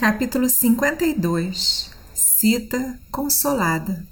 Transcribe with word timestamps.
Capítulo 0.00 0.48
52 0.48 1.90
Cita 2.14 2.98
Consolada 3.12 4.08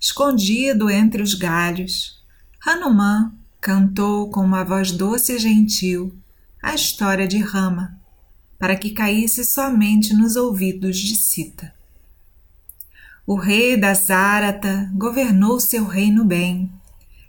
Escondido 0.00 0.90
entre 0.90 1.22
os 1.22 1.34
galhos, 1.34 2.20
Hanuman 2.66 3.32
cantou 3.60 4.28
com 4.30 4.40
uma 4.40 4.64
voz 4.64 4.90
doce 4.90 5.36
e 5.36 5.38
gentil 5.38 6.12
a 6.60 6.74
história 6.74 7.28
de 7.28 7.38
Rama, 7.38 8.00
para 8.58 8.74
que 8.74 8.90
caísse 8.90 9.44
somente 9.44 10.12
nos 10.12 10.34
ouvidos 10.34 10.98
de 10.98 11.14
Sita. 11.14 11.72
O 13.24 13.36
rei 13.36 13.76
da 13.76 13.94
Zárata 13.94 14.90
governou 14.92 15.60
seu 15.60 15.86
reino 15.86 16.24
bem. 16.24 16.68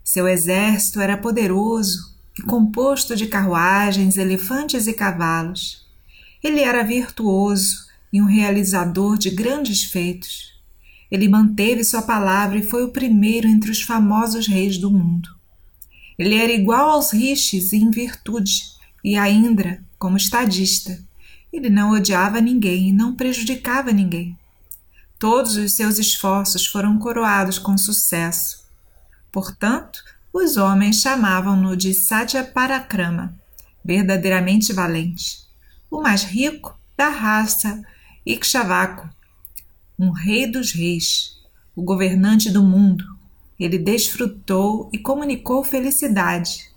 Seu 0.03 0.27
exército 0.27 0.99
era 0.99 1.15
poderoso 1.15 2.11
e 2.39 2.41
composto 2.41 3.15
de 3.15 3.27
carruagens, 3.27 4.17
elefantes 4.17 4.87
e 4.87 4.93
cavalos 4.93 5.78
ele 6.41 6.61
era 6.61 6.83
virtuoso 6.83 7.87
e 8.11 8.21
um 8.21 8.25
realizador 8.25 9.17
de 9.17 9.29
grandes 9.29 9.83
feitos. 9.83 10.53
Ele 11.11 11.27
manteve 11.27 11.83
sua 11.83 12.01
palavra 12.01 12.57
e 12.57 12.63
foi 12.63 12.83
o 12.83 12.91
primeiro 12.91 13.47
entre 13.47 13.71
os 13.71 13.81
famosos 13.81 14.47
reis 14.47 14.77
do 14.77 14.89
mundo. 14.89 15.29
Ele 16.17 16.35
era 16.35 16.51
igual 16.51 16.91
aos 16.91 17.11
rishis 17.11 17.73
em 17.73 17.91
virtude 17.91 18.73
e 19.03 19.17
a 19.17 19.29
Indra 19.29 19.83
como 19.97 20.17
estadista. 20.17 20.99
Ele 21.51 21.69
não 21.69 21.91
odiava 21.91 22.39
ninguém 22.39 22.89
e 22.89 22.93
não 22.93 23.15
prejudicava 23.15 23.91
ninguém. 23.91 24.37
Todos 25.17 25.57
os 25.57 25.73
seus 25.73 25.97
esforços 25.97 26.65
foram 26.65 26.97
coroados 26.97 27.59
com 27.59 27.77
sucesso. 27.77 28.65
Portanto, 29.31 29.99
os 30.31 30.55
homens 30.55 31.01
chamavam-no 31.01 31.75
de 31.75 31.93
Satya 31.93 32.43
Parakrama, 32.43 33.35
verdadeiramente 33.83 34.71
valente 34.71 35.48
o 35.89 36.01
mais 36.01 36.23
rico 36.23 36.77
da 36.95 37.09
raça 37.09 37.81
Ikshavaku, 38.25 39.09
um 39.97 40.11
rei 40.11 40.45
dos 40.45 40.71
reis, 40.71 41.41
o 41.75 41.81
governante 41.81 42.51
do 42.51 42.61
mundo. 42.61 43.03
Ele 43.59 43.77
desfrutou 43.77 44.89
e 44.93 44.97
comunicou 44.97 45.63
felicidade. 45.63 46.69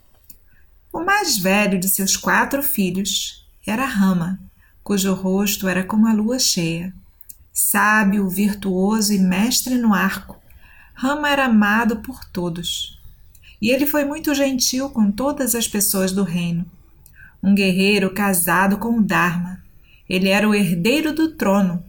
O 0.92 1.00
mais 1.00 1.38
velho 1.38 1.78
de 1.78 1.88
seus 1.88 2.16
quatro 2.16 2.62
filhos 2.62 3.46
era 3.66 3.84
Rama, 3.84 4.40
cujo 4.82 5.12
rosto 5.14 5.68
era 5.68 5.84
como 5.84 6.08
a 6.08 6.12
lua 6.12 6.38
cheia. 6.38 6.92
Sábio, 7.52 8.28
virtuoso 8.28 9.12
e 9.12 9.18
mestre 9.18 9.76
no 9.76 9.92
arco, 9.92 10.40
Rama 10.94 11.28
era 11.28 11.46
amado 11.46 11.98
por 11.98 12.24
todos. 12.24 12.98
E 13.60 13.70
ele 13.70 13.86
foi 13.86 14.04
muito 14.04 14.34
gentil 14.34 14.90
com 14.90 15.12
todas 15.12 15.54
as 15.54 15.68
pessoas 15.68 16.12
do 16.12 16.24
reino 16.24 16.66
um 17.42 17.54
guerreiro 17.54 18.10
casado 18.10 18.78
com 18.78 18.98
o 18.98 19.02
Dharma. 19.02 19.62
Ele 20.08 20.28
era 20.28 20.48
o 20.48 20.54
herdeiro 20.54 21.12
do 21.12 21.36
trono 21.36 21.82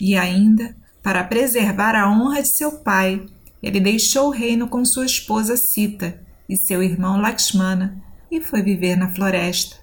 e 0.00 0.16
ainda, 0.16 0.76
para 1.02 1.24
preservar 1.24 1.94
a 1.94 2.10
honra 2.10 2.42
de 2.42 2.48
seu 2.48 2.72
pai, 2.80 3.24
ele 3.62 3.80
deixou 3.80 4.28
o 4.28 4.32
reino 4.32 4.68
com 4.68 4.84
sua 4.84 5.06
esposa 5.06 5.56
Sita 5.56 6.20
e 6.48 6.56
seu 6.56 6.82
irmão 6.82 7.20
Lakshmana 7.20 8.02
e 8.30 8.40
foi 8.40 8.62
viver 8.62 8.96
na 8.96 9.12
floresta. 9.14 9.76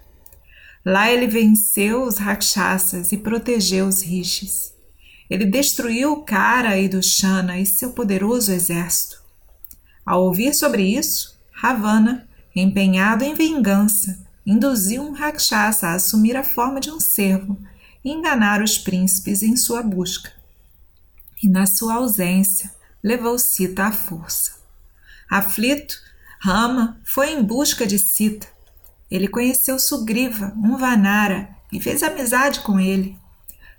Lá 0.84 1.10
ele 1.10 1.26
venceu 1.26 2.02
os 2.02 2.18
rakshasas 2.18 3.10
e 3.10 3.16
protegeu 3.16 3.86
os 3.86 4.02
rishis. 4.02 4.74
Ele 5.30 5.46
destruiu 5.46 6.16
Kara 6.22 6.78
e 6.78 6.88
Dushana 6.88 7.58
e 7.58 7.64
seu 7.64 7.92
poderoso 7.92 8.52
exército. 8.52 9.22
Ao 10.04 10.22
ouvir 10.22 10.54
sobre 10.54 10.82
isso, 10.82 11.38
Ravana, 11.52 12.28
empenhado 12.54 13.24
em 13.24 13.34
vingança, 13.34 14.23
induziu 14.46 15.02
um 15.02 15.12
Rakshasa 15.12 15.88
a 15.88 15.94
assumir 15.94 16.36
a 16.36 16.44
forma 16.44 16.80
de 16.80 16.90
um 16.90 17.00
servo 17.00 17.58
e 18.04 18.10
enganar 18.10 18.62
os 18.62 18.76
príncipes 18.76 19.42
em 19.42 19.56
sua 19.56 19.82
busca. 19.82 20.30
E 21.42 21.48
na 21.48 21.66
sua 21.66 21.94
ausência, 21.94 22.70
levou 23.02 23.38
Sita 23.38 23.84
à 23.84 23.92
força. 23.92 24.52
Aflito, 25.30 25.98
Rama 26.38 26.98
foi 27.04 27.32
em 27.32 27.42
busca 27.42 27.86
de 27.86 27.98
Sita. 27.98 28.46
Ele 29.10 29.28
conheceu 29.28 29.78
Sugriva, 29.78 30.52
um 30.56 30.76
Vanara, 30.76 31.48
e 31.72 31.80
fez 31.80 32.02
amizade 32.02 32.60
com 32.60 32.78
ele. 32.78 33.18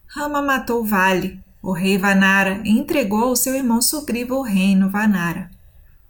Rama 0.08 0.42
matou 0.42 0.84
Vali, 0.84 1.40
o 1.62 1.72
rei 1.72 1.98
Vanara, 1.98 2.62
e 2.64 2.70
entregou 2.70 3.24
ao 3.24 3.36
seu 3.36 3.56
irmão 3.56 3.82
Sugriva 3.82 4.36
o 4.36 4.42
reino 4.42 4.90
Vanara. 4.90 5.52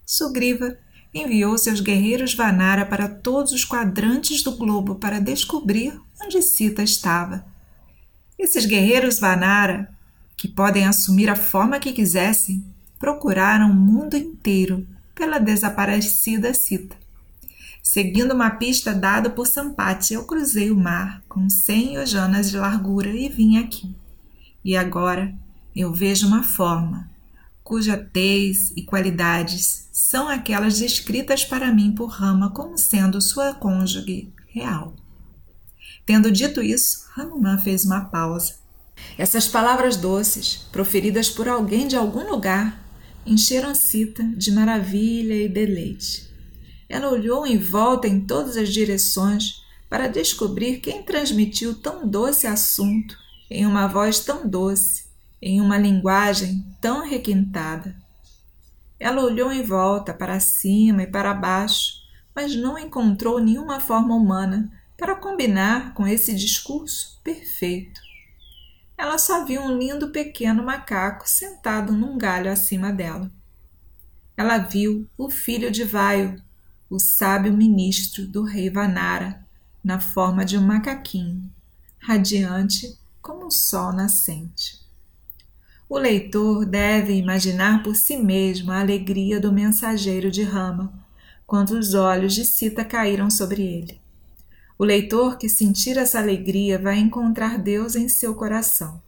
Sugriva 0.06 0.78
enviou 1.16 1.58
seus 1.58 1.80
guerreiros 1.80 2.36
Vanara 2.36 2.86
para 2.86 3.08
todos 3.08 3.54
os 3.54 3.64
quadrantes 3.64 4.44
do 4.44 4.58
globo 4.58 4.96
para 4.96 5.22
descobrir 5.22 5.98
onde 6.22 6.42
Sita 6.42 6.84
estava. 6.84 7.46
Esses 8.38 8.66
guerreiros 8.66 9.18
Vanara, 9.18 9.90
que 10.36 10.50
podem 10.50 10.86
assumir 10.86 11.30
a 11.30 11.36
forma 11.36 11.80
que 11.80 11.94
quisessem, 11.94 12.66
procuraram 13.00 13.72
o 13.72 13.74
mundo 13.74 14.18
inteiro 14.18 14.86
pela 15.16 15.40
desaparecida 15.40 16.54
Sita. 16.54 16.98
Seguindo 17.82 18.34
uma 18.34 18.50
pista 18.50 18.94
dada 18.94 19.30
por 19.30 19.48
Sampati, 19.48 20.16
eu 20.16 20.26
cruzei 20.26 20.70
o 20.70 20.76
mar 20.76 21.24
com 21.30 21.48
cem 21.50 21.96
yojanas 21.96 22.50
de 22.50 22.58
largura 22.58 23.10
e 23.10 23.30
vim 23.30 23.58
aqui. 23.58 23.96
E 24.66 24.76
agora 24.76 25.34
eu 25.74 25.94
vejo 25.94 26.28
uma 26.28 26.44
forma, 26.44 27.10
cuja 27.64 27.96
tez 27.96 28.74
e 28.76 28.82
qualidades 28.82 29.85
são 30.08 30.30
aquelas 30.30 30.78
descritas 30.78 31.44
para 31.44 31.74
mim 31.74 31.92
por 31.92 32.12
Rama 32.12 32.52
como 32.52 32.78
sendo 32.78 33.20
sua 33.20 33.56
cônjuge 33.56 34.32
real. 34.46 34.94
Tendo 36.06 36.32
dito 36.32 36.62
isso, 36.62 37.08
Hanuman 37.18 37.58
fez 37.58 37.86
uma 37.86 38.02
pausa. 38.02 38.54
Essas 39.18 39.48
palavras 39.48 39.98
doces, 39.98 40.68
proferidas 40.72 41.28
por 41.28 41.48
alguém 41.48 41.88
de 41.88 41.96
algum 41.96 42.30
lugar, 42.30 42.86
encheram 43.26 43.74
Sita 43.74 44.22
de 44.38 44.52
maravilha 44.52 45.34
e 45.42 45.50
deleite. 45.50 46.30
Ela 46.88 47.10
olhou 47.10 47.44
em 47.44 47.58
volta 47.58 48.08
em 48.08 48.22
todas 48.22 48.58
as 48.58 48.70
direções 48.70 49.64
para 49.90 50.08
descobrir 50.08 50.82
quem 50.82 51.02
transmitiu 51.02 51.74
tão 51.74 52.08
doce 52.08 52.46
assunto 52.46 53.18
em 53.50 53.66
uma 53.66 53.88
voz 53.88 54.20
tão 54.20 54.48
doce 54.48 55.06
em 55.42 55.60
uma 55.60 55.80
linguagem 55.80 56.64
tão 56.80 57.04
requintada. 57.04 58.05
Ela 59.06 59.22
olhou 59.22 59.52
em 59.52 59.62
volta, 59.62 60.16
para 60.16 60.40
cima 60.40 61.04
e 61.04 61.08
para 61.08 61.32
baixo, 61.32 62.02
mas 62.34 62.56
não 62.56 62.76
encontrou 62.76 63.40
nenhuma 63.40 63.80
forma 63.80 64.16
humana 64.16 64.72
para 64.98 65.14
combinar 65.14 65.94
com 65.94 66.08
esse 66.08 66.34
discurso 66.34 67.22
perfeito. 67.24 68.02
Ela 68.98 69.20
só 69.20 69.46
viu 69.46 69.62
um 69.62 69.78
lindo 69.78 70.10
pequeno 70.10 70.64
macaco 70.64 71.30
sentado 71.30 71.94
num 71.94 72.18
galho 72.18 72.52
acima 72.52 72.92
dela. 72.92 73.30
Ela 74.36 74.58
viu 74.58 75.08
o 75.16 75.30
filho 75.30 75.70
de 75.70 75.84
Vaio, 75.84 76.42
o 76.90 76.98
sábio 76.98 77.54
ministro 77.54 78.26
do 78.26 78.42
rei 78.42 78.72
Vanara, 78.72 79.46
na 79.84 80.00
forma 80.00 80.44
de 80.44 80.58
um 80.58 80.66
macaquinho, 80.66 81.48
radiante 82.00 82.98
como 83.22 83.46
o 83.46 83.52
sol 83.52 83.94
nascente. 83.94 84.84
O 85.88 86.00
leitor 86.00 86.66
deve 86.66 87.14
imaginar 87.14 87.84
por 87.84 87.96
si 87.96 88.18
mesmo 88.18 88.72
a 88.72 88.80
alegria 88.80 89.40
do 89.40 89.54
mensageiro 89.54 90.32
de 90.32 90.42
Rama, 90.42 90.92
quando 91.46 91.72
os 91.72 91.94
olhos 91.94 92.34
de 92.34 92.44
Sita 92.44 92.84
caíram 92.84 93.30
sobre 93.30 93.62
ele. 93.62 94.02
O 94.80 94.84
leitor 94.84 95.38
que 95.38 95.48
sentir 95.48 95.96
essa 95.96 96.18
alegria 96.18 96.80
vai 96.80 96.98
encontrar 96.98 97.60
Deus 97.60 97.96
em 97.96 98.10
seu 98.10 98.34
coração. 98.34 99.00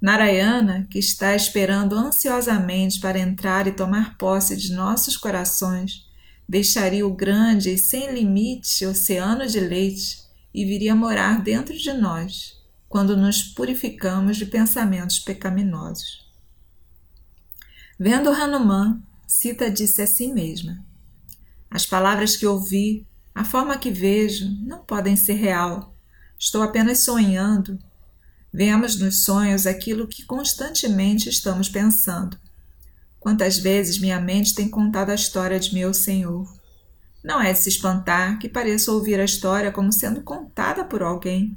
Narayana, 0.00 0.88
que 0.90 0.98
está 0.98 1.36
esperando 1.36 1.94
ansiosamente 1.94 2.98
para 2.98 3.18
entrar 3.18 3.68
e 3.68 3.72
tomar 3.72 4.18
posse 4.18 4.56
de 4.56 4.72
nossos 4.72 5.16
corações, 5.16 6.04
deixaria 6.48 7.06
o 7.06 7.14
grande 7.14 7.70
e 7.70 7.78
sem 7.78 8.12
limite 8.12 8.84
oceano 8.84 9.46
de 9.46 9.60
leite 9.60 10.18
e 10.52 10.64
viria 10.64 10.96
morar 10.96 11.40
dentro 11.40 11.76
de 11.78 11.92
nós 11.92 12.59
quando 12.90 13.16
nos 13.16 13.40
purificamos 13.40 14.36
de 14.36 14.44
pensamentos 14.44 15.20
pecaminosos. 15.20 16.28
Vendo 17.96 18.30
Hanuman, 18.30 19.00
Sita 19.28 19.70
disse 19.70 20.02
a 20.02 20.08
si 20.08 20.26
mesma: 20.26 20.84
As 21.70 21.86
palavras 21.86 22.36
que 22.36 22.44
ouvi, 22.44 23.06
a 23.32 23.44
forma 23.44 23.78
que 23.78 23.92
vejo, 23.92 24.50
não 24.66 24.80
podem 24.80 25.14
ser 25.14 25.34
real. 25.34 25.94
Estou 26.36 26.62
apenas 26.62 27.04
sonhando. 27.04 27.78
Vemos 28.52 28.98
nos 28.98 29.22
sonhos 29.22 29.68
aquilo 29.68 30.08
que 30.08 30.24
constantemente 30.24 31.28
estamos 31.28 31.68
pensando. 31.68 32.36
Quantas 33.20 33.56
vezes 33.56 34.00
minha 34.00 34.18
mente 34.18 34.52
tem 34.52 34.68
contado 34.68 35.10
a 35.10 35.14
história 35.14 35.60
de 35.60 35.72
meu 35.72 35.94
Senhor. 35.94 36.52
Não 37.22 37.40
é 37.40 37.52
de 37.52 37.60
se 37.60 37.68
espantar 37.68 38.40
que 38.40 38.48
pareça 38.48 38.90
ouvir 38.90 39.20
a 39.20 39.24
história 39.24 39.70
como 39.70 39.92
sendo 39.92 40.22
contada 40.22 40.84
por 40.84 41.02
alguém. 41.04 41.56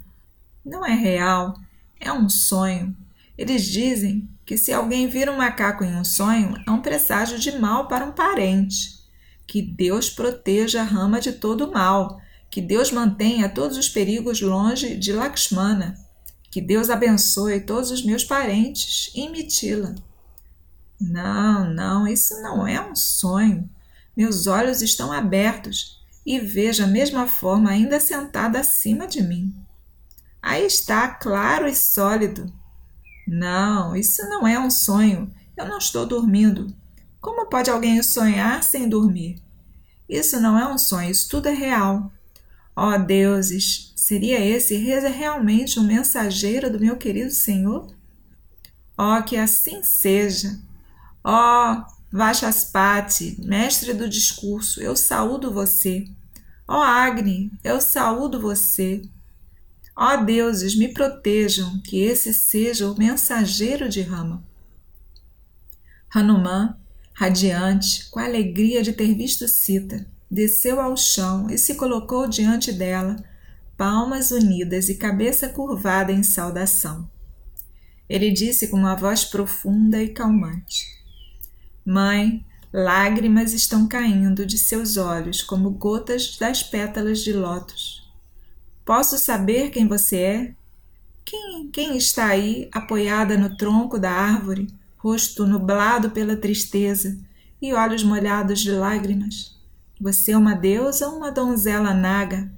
Não 0.66 0.86
é 0.86 0.94
real, 0.94 1.54
é 2.00 2.12
um 2.12 2.30
sonho. 2.30 2.96
Eles 3.38 3.66
dizem 3.66 4.30
que 4.46 4.58
se 4.58 4.72
alguém 4.72 5.08
vira 5.08 5.32
um 5.32 5.38
macaco 5.38 5.84
em 5.84 5.96
um 5.96 6.04
sonho, 6.04 6.56
é 6.66 6.72
um 6.72 6.82
presságio 6.82 7.40
de 7.40 7.58
mal 7.58 7.88
para 7.88 8.06
um 8.06 8.12
parente. 8.12 9.02
Que 9.48 9.62
Deus 9.62 10.10
proteja 10.10 10.82
a 10.82 10.86
rama 10.86 11.20
de 11.20 11.34
todo 11.34 11.72
mal, 11.72 12.22
que 12.50 12.62
Deus 12.62 12.92
mantenha 12.92 13.50
todos 13.50 13.78
os 13.78 13.90
perigos 13.90 14.42
longe 14.42 14.96
de 14.96 15.12
Lakshmana, 15.12 15.96
Que 16.52 16.62
Deus 16.62 16.92
abençoe 16.92 17.62
todos 17.62 17.90
os 17.90 18.06
meus 18.06 18.24
parentes 18.24 19.12
em 19.16 19.32
Mitila. 19.32 19.96
Não, 21.02 21.74
não, 21.74 22.08
isso 22.08 22.40
não 22.44 22.68
é 22.68 22.80
um 22.80 22.96
sonho. 22.96 23.68
Meus 24.16 24.46
olhos 24.46 24.82
estão 24.84 25.12
abertos 25.12 26.00
e 26.24 26.40
vejo 26.40 26.84
a 26.84 26.88
mesma 26.88 27.28
forma 27.28 27.72
ainda 27.72 28.00
sentada 28.00 28.60
acima 28.60 29.08
de 29.08 29.24
mim. 29.24 29.54
Aí 30.44 30.66
está, 30.66 31.08
claro 31.08 31.66
e 31.66 31.74
sólido. 31.74 32.52
Não, 33.26 33.96
isso 33.96 34.22
não 34.24 34.46
é 34.46 34.60
um 34.60 34.70
sonho. 34.70 35.34
Eu 35.56 35.66
não 35.66 35.78
estou 35.78 36.06
dormindo. 36.06 36.76
Como 37.22 37.48
pode 37.48 37.70
alguém 37.70 38.04
sonhar 38.04 38.62
sem 38.62 38.90
dormir? 38.90 39.42
Isso 40.10 40.42
não 40.42 40.60
é 40.60 40.68
um 40.68 40.78
sonho, 40.78 41.10
isso 41.10 41.30
tudo 41.30 41.48
é 41.48 41.54
real. 41.54 42.12
Ó 42.76 42.94
oh, 42.94 42.98
deuses, 42.98 43.94
seria 43.96 44.44
esse 44.44 44.76
realmente 44.76 45.80
um 45.80 45.84
mensageiro 45.84 46.70
do 46.70 46.80
meu 46.80 46.98
querido 46.98 47.32
Senhor? 47.32 47.96
Ó, 48.98 49.18
oh, 49.18 49.24
que 49.24 49.38
assim 49.38 49.82
seja. 49.82 50.60
Ó, 51.24 51.74
oh, 51.74 51.86
Vachaspati, 52.12 53.38
mestre 53.40 53.94
do 53.94 54.10
discurso, 54.10 54.82
eu 54.82 54.96
saúdo 54.98 55.54
você. 55.54 56.06
Ó 56.68 56.82
Agni, 56.82 57.50
eu 57.64 57.80
saúdo 57.80 58.42
você. 58.42 59.02
Ó 59.96 60.18
deuses, 60.18 60.76
me 60.76 60.88
protejam, 60.88 61.80
que 61.82 62.02
esse 62.02 62.34
seja 62.34 62.90
o 62.90 62.98
mensageiro 62.98 63.88
de 63.88 64.02
Rama. 64.02 64.44
Hanuman, 66.14 66.76
radiante, 67.14 68.10
com 68.10 68.20
a 68.20 68.26
alegria 68.26 68.82
de 68.82 68.94
ter 68.94 69.14
visto 69.14 69.48
Sita, 69.48 70.06
desceu 70.30 70.82
ao 70.82 70.98
chão 70.98 71.48
e 71.50 71.58
se 71.58 71.76
colocou 71.76 72.28
diante 72.28 72.72
dela, 72.72 73.16
palmas 73.78 74.32
unidas 74.32 74.90
e 74.90 74.96
cabeça 74.96 75.50
curvada 75.50 76.12
em 76.12 76.24
saudação. 76.24 77.10
Ele 78.10 78.32
disse 78.32 78.68
com 78.68 78.78
uma 78.78 78.96
voz 78.96 79.24
profunda 79.24 80.02
e 80.02 80.10
calmante: 80.10 80.88
Mãe, 81.86 82.46
lágrimas 82.72 83.54
estão 83.54 83.88
caindo 83.88 84.46
de 84.46 84.58
seus 84.58 84.98
olhos 84.98 85.42
como 85.44 85.70
gotas 85.70 86.38
das 86.38 86.64
pétalas 86.64 87.20
de 87.20 87.32
lótus. 87.32 88.03
Posso 88.86 89.18
saber 89.18 89.70
quem 89.70 89.88
você 89.88 90.18
é? 90.18 90.56
Quem, 91.24 91.70
quem 91.72 91.98
está 91.98 92.28
aí, 92.28 92.70
apoiada 92.72 93.38
no 93.38 93.56
tronco 93.56 93.98
da 93.98 94.12
árvore, 94.12 94.68
rosto 94.98 95.48
nublado 95.48 96.12
pela 96.12 96.36
tristeza 96.36 97.18
e 97.62 97.74
olhos 97.74 98.04
molhados 98.04 98.60
de 98.60 98.72
lágrimas? 98.72 99.58
Você 100.02 100.34
é 100.34 100.38
uma 100.38 100.54
deusa 100.54 101.08
ou 101.08 101.18
uma 101.18 101.32
donzela 101.32 101.94
naga? 101.94 102.52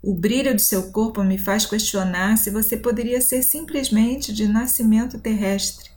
O 0.00 0.14
brilho 0.14 0.54
de 0.54 0.62
seu 0.62 0.92
corpo 0.92 1.24
me 1.24 1.36
faz 1.36 1.66
questionar 1.66 2.38
se 2.38 2.50
você 2.50 2.76
poderia 2.76 3.20
ser 3.20 3.42
simplesmente 3.42 4.32
de 4.32 4.46
nascimento 4.46 5.18
terrestre. 5.18 5.90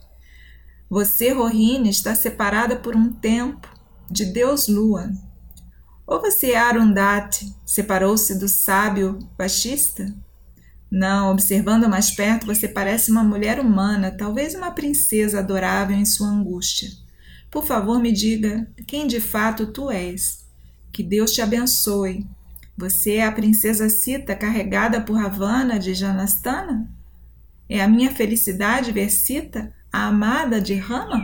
Você, 0.90 1.32
Rohini, 1.32 1.88
está 1.88 2.16
separada 2.16 2.74
por 2.74 2.96
um 2.96 3.12
tempo 3.12 3.68
de 4.10 4.24
Deus 4.24 4.66
Lua, 4.66 5.10
ou 6.12 6.20
você, 6.20 6.54
Arundhati, 6.54 7.54
separou-se 7.64 8.38
do 8.38 8.46
sábio 8.46 9.18
baixista? 9.36 10.14
Não, 10.90 11.32
observando 11.32 11.88
mais 11.88 12.10
perto, 12.10 12.44
você 12.44 12.68
parece 12.68 13.10
uma 13.10 13.24
mulher 13.24 13.58
humana, 13.58 14.10
talvez 14.10 14.54
uma 14.54 14.70
princesa 14.70 15.38
adorável 15.38 15.96
em 15.96 16.04
sua 16.04 16.28
angústia. 16.28 16.90
Por 17.50 17.64
favor, 17.64 17.98
me 17.98 18.12
diga 18.12 18.70
quem 18.86 19.06
de 19.06 19.20
fato 19.20 19.68
tu 19.68 19.90
és. 19.90 20.44
Que 20.92 21.02
Deus 21.02 21.32
te 21.32 21.40
abençoe. 21.40 22.26
Você 22.76 23.14
é 23.14 23.24
a 23.24 23.32
princesa 23.32 23.88
Sita 23.88 24.36
carregada 24.36 25.00
por 25.00 25.16
Ravana 25.16 25.78
de 25.78 25.94
Janastana? 25.94 26.90
É 27.66 27.80
a 27.80 27.88
minha 27.88 28.14
felicidade 28.14 28.92
ver 28.92 29.08
Sita, 29.08 29.72
a 29.90 30.08
amada 30.08 30.60
de 30.60 30.74
Rama? 30.74 31.22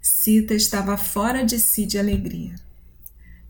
Sita 0.00 0.54
estava 0.54 0.96
fora 0.96 1.44
de 1.44 1.58
si 1.58 1.86
de 1.86 1.98
alegria. 1.98 2.54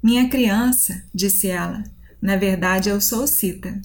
Minha 0.04 0.28
criança, 0.28 1.02
disse 1.14 1.48
ela, 1.48 1.82
na 2.20 2.36
verdade 2.36 2.90
eu 2.90 3.00
sou 3.00 3.26
Sita, 3.26 3.80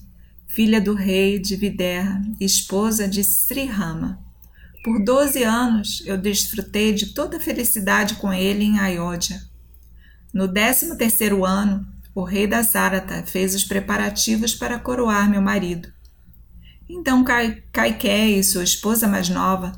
filha 0.46 0.78
do 0.78 0.92
rei 0.92 1.38
de 1.38 1.56
Videha, 1.56 2.20
esposa 2.38 3.08
de 3.08 3.24
Sri 3.24 3.64
Rama. 3.64 4.22
Por 4.84 5.02
doze 5.02 5.42
anos 5.42 6.02
eu 6.04 6.18
desfrutei 6.18 6.92
de 6.92 7.14
toda 7.14 7.38
a 7.38 7.40
felicidade 7.40 8.16
com 8.16 8.30
ele 8.30 8.64
em 8.64 8.78
Ayodhya. 8.78 9.40
No 10.30 10.46
décimo 10.46 10.94
terceiro 10.94 11.42
ano, 11.42 11.86
o 12.14 12.22
rei 12.22 12.46
da 12.46 12.60
Zarata 12.60 13.24
fez 13.24 13.54
os 13.54 13.64
preparativos 13.64 14.54
para 14.54 14.78
coroar 14.78 15.26
meu 15.26 15.40
marido. 15.40 15.90
Então 16.86 17.24
Kaikei, 17.72 18.42
sua 18.42 18.62
esposa 18.62 19.08
mais 19.08 19.30
nova, 19.30 19.72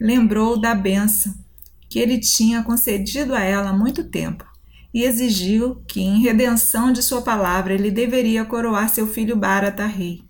lembrou 0.00 0.58
da 0.58 0.74
benção 0.74 1.34
que 1.90 1.98
ele 1.98 2.18
tinha 2.18 2.62
concedido 2.62 3.34
a 3.34 3.42
ela 3.42 3.68
há 3.68 3.74
muito 3.74 4.04
tempo 4.04 4.51
e 4.92 5.04
exigiu 5.04 5.82
que, 5.86 6.00
em 6.00 6.20
redenção 6.20 6.92
de 6.92 7.02
sua 7.02 7.22
palavra, 7.22 7.72
ele 7.72 7.90
deveria 7.90 8.44
coroar 8.44 8.88
seu 8.88 9.06
filho 9.06 9.36
Bharata 9.36 9.86
rei 9.86 10.22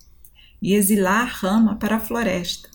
e 0.61 0.73
exilar 0.73 1.27
Rama 1.27 1.75
para 1.75 1.97
a 1.97 1.99
floresta. 1.99 2.69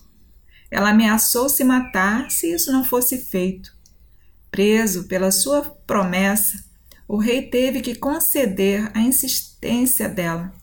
Ela 0.69 0.91
ameaçou 0.91 1.49
se 1.49 1.63
matar 1.63 2.29
se 2.29 2.53
isso 2.53 2.71
não 2.71 2.83
fosse 2.83 3.17
feito. 3.17 3.73
Preso 4.51 5.07
pela 5.07 5.31
sua 5.31 5.63
promessa, 5.63 6.63
o 7.07 7.17
rei 7.17 7.41
teve 7.41 7.81
que 7.81 7.95
conceder 7.95 8.91
a 8.93 8.99
insistência 8.99 10.07
dela. 10.07 10.53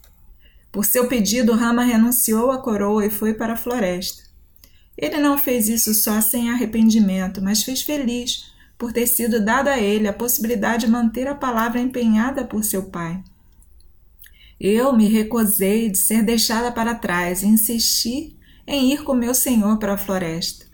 Por 0.70 0.84
seu 0.84 1.08
pedido, 1.08 1.54
Rama 1.54 1.82
renunciou 1.82 2.52
à 2.52 2.58
coroa 2.58 3.04
e 3.04 3.10
foi 3.10 3.34
para 3.34 3.54
a 3.54 3.56
floresta. 3.56 4.22
Ele 4.96 5.18
não 5.18 5.36
fez 5.36 5.68
isso 5.68 5.92
só 5.92 6.20
sem 6.20 6.50
arrependimento, 6.50 7.42
mas 7.42 7.64
fez 7.64 7.82
feliz 7.82 8.55
por 8.78 8.92
ter 8.92 9.06
sido 9.06 9.44
dada 9.44 9.72
a 9.72 9.78
ele 9.78 10.06
a 10.06 10.12
possibilidade 10.12 10.86
de 10.86 10.92
manter 10.92 11.26
a 11.26 11.34
palavra 11.34 11.80
empenhada 11.80 12.44
por 12.44 12.64
seu 12.64 12.84
pai. 12.84 13.22
Eu 14.58 14.92
me 14.92 15.08
recusei 15.08 15.90
de 15.90 15.98
ser 15.98 16.22
deixada 16.22 16.72
para 16.72 16.94
trás 16.94 17.42
e 17.42 17.46
insisti 17.46 18.36
em 18.66 18.92
ir 18.92 19.02
com 19.02 19.14
meu 19.14 19.34
senhor 19.34 19.78
para 19.78 19.94
a 19.94 19.98
floresta. 19.98 20.66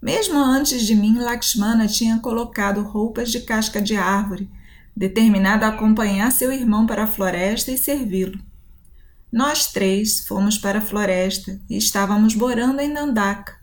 Mesmo 0.00 0.38
antes 0.38 0.86
de 0.86 0.94
mim, 0.94 1.18
Lakshmana 1.18 1.88
tinha 1.88 2.20
colocado 2.20 2.82
roupas 2.82 3.30
de 3.30 3.40
casca 3.40 3.82
de 3.82 3.96
árvore, 3.96 4.48
determinado 4.96 5.64
a 5.64 5.68
acompanhar 5.68 6.30
seu 6.30 6.52
irmão 6.52 6.86
para 6.86 7.04
a 7.04 7.06
floresta 7.06 7.72
e 7.72 7.78
servi-lo. 7.78 8.38
Nós 9.30 9.72
três 9.72 10.26
fomos 10.26 10.56
para 10.56 10.78
a 10.78 10.82
floresta 10.82 11.60
e 11.68 11.76
estávamos 11.76 12.34
morando 12.34 12.80
em 12.80 12.88
Nandaka. 12.88 13.58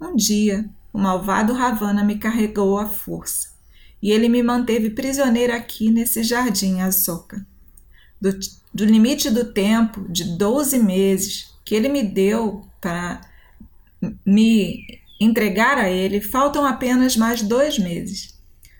Um 0.00 0.14
dia, 0.14 0.70
o 0.96 0.98
malvado 0.98 1.52
Ravana 1.52 2.02
me 2.02 2.16
carregou 2.16 2.78
à 2.78 2.86
força, 2.86 3.48
e 4.00 4.10
ele 4.10 4.30
me 4.30 4.42
manteve 4.42 4.88
prisioneira 4.88 5.54
aqui 5.54 5.90
nesse 5.90 6.22
jardim 6.22 6.80
Asoka. 6.80 7.46
Do, 8.18 8.30
do 8.72 8.82
limite 8.82 9.28
do 9.28 9.52
tempo 9.52 10.06
de 10.08 10.24
12 10.24 10.78
meses 10.78 11.54
que 11.66 11.74
ele 11.74 11.90
me 11.90 12.02
deu 12.02 12.66
para 12.80 13.20
me 14.24 15.02
entregar 15.20 15.76
a 15.76 15.90
ele, 15.90 16.18
faltam 16.18 16.64
apenas 16.64 17.14
mais 17.14 17.42
dois 17.42 17.78
meses. 17.78 18.34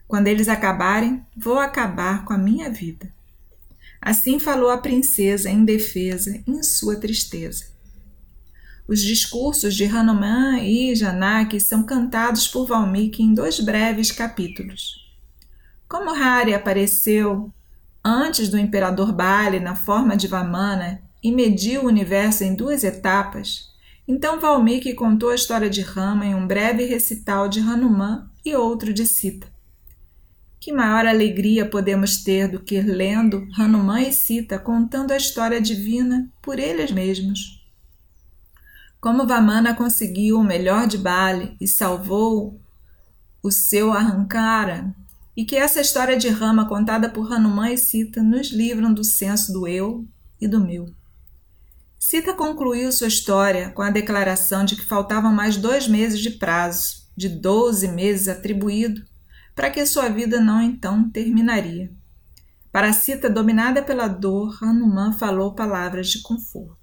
Quando 0.09 0.29
eles 0.29 0.49
acabarem, 0.49 1.21
vou 1.37 1.59
acabar 1.59 2.25
com 2.25 2.33
a 2.33 2.39
minha 2.39 2.71
vida. 2.71 3.13
Assim 4.01 4.39
falou 4.39 4.71
a 4.71 4.79
princesa 4.79 5.51
indefesa 5.51 6.43
em 6.47 6.63
sua 6.63 6.97
tristeza. 6.97 7.67
Os 8.89 9.01
discursos 9.01 9.75
de 9.75 9.85
Hanuman 9.85 10.61
e 10.63 10.95
Janaki 10.95 11.59
são 11.59 11.83
cantados 11.83 12.47
por 12.47 12.67
Valmiki 12.67 13.21
em 13.21 13.35
dois 13.35 13.59
breves 13.59 14.13
capítulos. 14.13 15.05
Como 15.89 16.15
Hari 16.15 16.55
apareceu 16.55 17.53
antes 18.05 18.49
do 18.49 18.57
imperador 18.57 19.13
Bali 19.13 19.59
na 19.59 19.75
forma 19.75 20.17
de 20.17 20.29
Vamana 20.29 21.03
e 21.21 21.33
mediu 21.33 21.83
o 21.83 21.87
universo 21.87 22.45
em 22.45 22.55
duas 22.55 22.85
etapas, 22.85 23.75
então 24.07 24.39
Valmiki 24.39 24.95
contou 24.95 25.31
a 25.31 25.35
história 25.35 25.69
de 25.69 25.81
Rama 25.81 26.25
em 26.25 26.37
um 26.37 26.47
breve 26.47 26.85
recital 26.85 27.49
de 27.49 27.59
Hanuman 27.59 28.31
e 28.45 28.55
outro 28.55 28.93
de 28.93 29.05
Sita. 29.05 29.49
Que 30.61 30.73
maior 30.73 31.07
alegria 31.07 31.67
podemos 31.67 32.23
ter 32.23 32.47
do 32.47 32.61
que 32.61 32.81
lendo 32.81 33.49
Hanuman 33.59 34.03
e 34.03 34.13
Sita 34.13 34.61
contando 34.61 35.11
a 35.11 35.17
história 35.17 35.61
divina 35.61 36.31
por 36.41 36.61
eles 36.61 36.93
mesmos? 36.93 37.66
Como 39.01 39.27
Vamana 39.27 39.75
conseguiu 39.75 40.39
o 40.39 40.45
melhor 40.45 40.87
de 40.87 40.99
Bali 40.99 41.57
e 41.61 41.69
salvou 41.69 42.61
o 43.43 43.51
seu 43.51 43.93
Arrancara, 43.93 44.95
e 45.37 45.45
que 45.45 45.55
essa 45.55 45.81
história 45.81 46.17
de 46.17 46.29
Rama 46.29 46.67
contada 46.67 47.09
por 47.09 47.31
Hanuman 47.33 47.71
e 47.71 47.79
Sita 47.79 48.23
nos 48.23 48.51
livram 48.51 48.93
do 48.93 49.05
senso 49.05 49.53
do 49.53 49.69
eu 49.69 50.07
e 50.41 50.49
do 50.49 50.59
meu. 50.59 50.87
Sita 51.99 52.33
concluiu 52.33 52.91
sua 52.91 53.09
história 53.09 53.71
com 53.71 53.83
a 53.83 53.91
declaração 53.91 54.65
de 54.65 54.77
que 54.77 54.85
faltavam 54.85 55.33
mais 55.33 55.57
dois 55.57 55.87
meses 55.87 56.21
de 56.21 56.31
prazo, 56.31 57.07
de 57.17 57.29
doze 57.29 57.89
meses 57.89 58.29
atribuído, 58.29 59.05
para 59.55 59.71
que 59.71 59.85
sua 59.87 60.09
vida 60.09 60.41
não 60.41 60.61
então 60.61 61.11
terminaria. 61.11 61.91
Para 62.71 62.93
Sita, 62.93 63.29
dominada 63.29 63.83
pela 63.83 64.07
dor, 64.07 64.59
Hanuman 64.63 65.13
falou 65.13 65.55
palavras 65.55 66.09
de 66.09 66.21
conforto. 66.21 66.76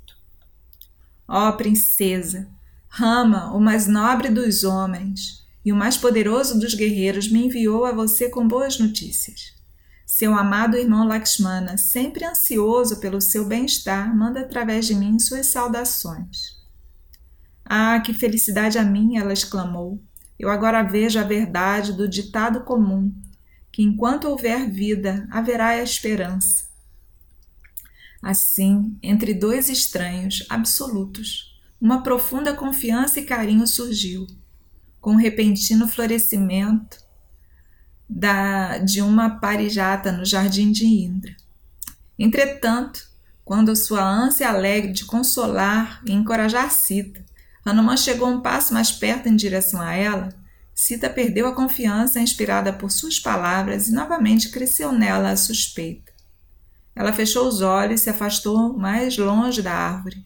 Ó 1.28 1.50
oh, 1.50 1.54
princesa, 1.54 2.48
Rama, 2.88 3.54
o 3.56 3.60
mais 3.60 3.88
nobre 3.88 4.30
dos 4.30 4.64
homens 4.64 5.44
e 5.66 5.72
o 5.72 5.76
mais 5.76 5.98
poderoso 5.98 6.60
dos 6.60 6.74
guerreiros, 6.74 7.30
me 7.30 7.46
enviou 7.46 7.86
a 7.86 7.92
você 7.92 8.30
com 8.30 8.48
boas 8.48 8.78
notícias. 8.78 9.54
Seu 10.06 10.36
amado 10.36 10.78
irmão 10.78 11.08
Lakshmana, 11.08 11.78
sempre 11.78 12.26
ansioso 12.26 13.00
pelo 13.00 13.22
seu 13.22 13.46
bem-estar, 13.46 14.16
manda 14.16 14.42
através 14.42 14.86
de 14.86 14.94
mim 14.94 15.18
suas 15.18 15.48
saudações. 15.48 16.62
Ah, 17.66 18.00
que 18.02 18.14
felicidade 18.14 18.78
a 18.78 18.84
mim! 18.84 19.18
ela 19.18 19.34
exclamou. 19.34 20.04
Eu 20.38 20.50
agora 20.50 20.84
vejo 20.84 21.18
a 21.18 21.24
verdade 21.24 21.94
do 21.94 22.08
ditado 22.08 22.62
comum, 22.66 23.12
que 23.72 23.82
enquanto 23.82 24.26
houver 24.26 24.70
vida, 24.70 25.28
haverá 25.32 25.70
a 25.70 25.82
esperança. 25.82 26.73
Assim, 28.24 28.98
entre 29.04 29.34
dois 29.34 29.68
estranhos 29.68 30.46
absolutos, 30.48 31.60
uma 31.80 32.02
profunda 32.02 32.54
confiança 32.54 33.20
e 33.20 33.26
carinho 33.26 33.68
surgiu, 33.68 34.26
com 35.02 35.16
o 35.16 35.18
repentino 35.18 35.90
florescimento 35.90 36.98
da, 38.08 38.78
de 38.78 39.02
uma 39.02 39.42
parijata 39.42 40.10
no 40.10 40.24
jardim 40.24 40.72
de 40.72 40.86
Indra. 40.86 41.36
Entretanto, 42.18 43.12
quando 43.44 43.76
sua 43.76 44.02
ânsia 44.02 44.48
alegre 44.48 44.94
de 44.94 45.04
consolar 45.04 46.02
e 46.08 46.14
encorajar 46.14 46.72
Sita, 46.72 47.26
Hanuman 47.66 47.98
chegou 47.98 48.30
um 48.30 48.40
passo 48.40 48.74
mais 48.74 48.90
perto 48.90 49.28
em 49.28 49.36
direção 49.36 49.82
a 49.82 49.94
ela, 49.94 50.30
Sita 50.74 51.10
perdeu 51.10 51.46
a 51.46 51.54
confiança 51.54 52.22
inspirada 52.22 52.72
por 52.72 52.90
suas 52.90 53.20
palavras 53.20 53.90
e 53.90 53.92
novamente 53.92 54.50
cresceu 54.50 54.94
nela 54.94 55.32
a 55.32 55.38
suspeita. 55.38 56.13
Ela 56.96 57.14
fechou 57.14 57.48
os 57.48 57.62
olhos 57.62 58.02
e 58.02 58.04
se 58.04 58.10
afastou 58.10 58.78
mais 58.78 59.18
longe 59.18 59.62
da 59.62 59.74
árvore. 59.74 60.24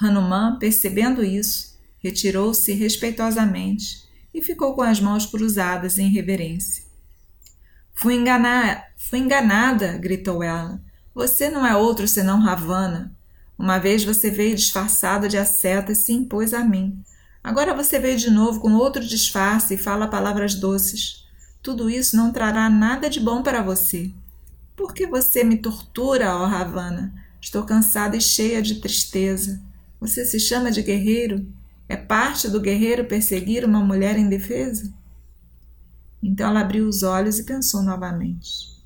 Hanuman, 0.00 0.58
percebendo 0.58 1.24
isso, 1.24 1.76
retirou-se 1.98 2.72
respeitosamente 2.72 4.04
e 4.32 4.42
ficou 4.42 4.74
com 4.74 4.82
as 4.82 5.00
mãos 5.00 5.26
cruzadas 5.26 5.98
em 5.98 6.08
reverência. 6.08 6.84
Fui, 7.94 8.22
fui 8.96 9.18
enganada, 9.18 9.96
gritou 9.96 10.42
ela. 10.42 10.80
Você 11.14 11.48
não 11.48 11.66
é 11.66 11.74
outro 11.74 12.06
senão 12.06 12.42
Ravana. 12.42 13.16
Uma 13.58 13.78
vez 13.78 14.04
você 14.04 14.30
veio 14.30 14.54
disfarçado 14.54 15.28
de 15.28 15.38
asceta 15.38 15.92
e 15.92 15.96
se 15.96 16.12
impôs 16.12 16.52
a 16.52 16.62
mim. 16.62 17.02
Agora 17.42 17.72
você 17.72 17.98
veio 17.98 18.18
de 18.18 18.28
novo 18.28 18.60
com 18.60 18.74
outro 18.74 19.02
disfarce 19.02 19.74
e 19.74 19.78
fala 19.78 20.08
palavras 20.08 20.54
doces. 20.54 21.24
Tudo 21.62 21.88
isso 21.88 22.16
não 22.16 22.30
trará 22.30 22.68
nada 22.68 23.08
de 23.08 23.18
bom 23.18 23.42
para 23.42 23.62
você. 23.62 24.12
Por 24.76 24.92
que 24.92 25.06
você 25.06 25.42
me 25.42 25.56
tortura, 25.56 26.36
ó 26.36 26.44
Ravana? 26.44 27.14
Estou 27.40 27.64
cansada 27.64 28.16
e 28.16 28.20
cheia 28.20 28.60
de 28.60 28.76
tristeza. 28.76 29.60
Você 29.98 30.24
se 30.24 30.38
chama 30.38 30.70
de 30.70 30.82
guerreiro? 30.82 31.46
É 31.88 31.96
parte 31.96 32.48
do 32.48 32.60
guerreiro 32.60 33.06
perseguir 33.06 33.64
uma 33.64 33.80
mulher 33.80 34.18
indefesa? 34.18 34.92
Então 36.22 36.50
ela 36.50 36.60
abriu 36.60 36.86
os 36.86 37.02
olhos 37.02 37.38
e 37.38 37.44
pensou 37.44 37.82
novamente. 37.82 38.76